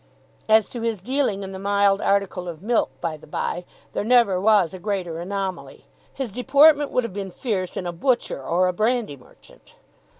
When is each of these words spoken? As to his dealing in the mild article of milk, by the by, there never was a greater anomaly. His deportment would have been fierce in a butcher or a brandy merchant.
As 0.49 0.67
to 0.71 0.81
his 0.81 0.99
dealing 0.99 1.43
in 1.43 1.51
the 1.51 1.59
mild 1.59 2.01
article 2.01 2.47
of 2.49 2.63
milk, 2.63 2.89
by 3.01 3.17
the 3.17 3.27
by, 3.27 3.65
there 3.93 4.03
never 4.03 4.41
was 4.41 4.73
a 4.73 4.79
greater 4.79 5.19
anomaly. 5.19 5.85
His 6.11 6.31
deportment 6.31 6.89
would 6.89 7.03
have 7.03 7.13
been 7.13 7.29
fierce 7.29 7.77
in 7.77 7.85
a 7.85 7.91
butcher 7.93 8.41
or 8.43 8.65
a 8.65 8.73
brandy 8.73 9.15
merchant. 9.15 9.75